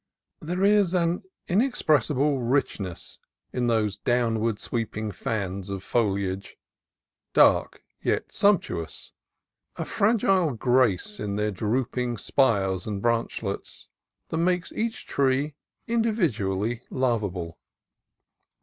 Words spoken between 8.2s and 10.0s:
sumptuous, a